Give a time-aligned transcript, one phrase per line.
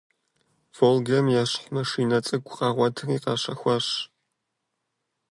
[0.77, 3.87] «Волгэм» ещхь маршынэ цӀыкӀу къагъуэтри къащэхуащ.